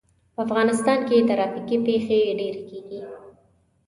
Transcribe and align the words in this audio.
په 0.33 0.39
افغانستان 0.45 0.99
کې 1.07 1.27
ترافیکي 1.29 1.77
پېښې 1.85 2.19
ډېرې 2.39 2.61
کېږي. 2.69 2.99